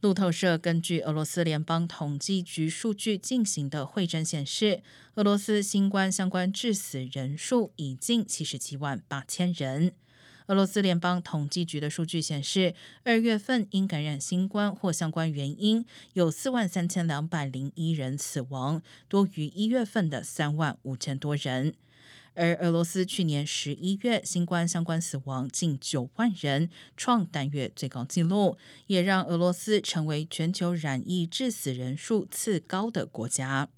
[0.00, 4.80] 路透社根据俄罗斯联邦统计局数据进行的会诊显示，
[5.16, 9.92] 俄罗斯新冠相关致死人数已近七十七万八千人。
[10.46, 21.74] 俄罗斯联邦统计局的数据显示，二月份因感染新冠或相关原因，有四万三千两百零一人死亡，多于一月份的三万五千多人。
[22.38, 33.68] 而俄罗斯去年十一月新冠相关死亡近九万人，创单月最高纪录，也让俄罗斯成为全球染疫致死人数次高的国家。